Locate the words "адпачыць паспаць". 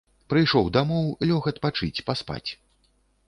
1.53-2.49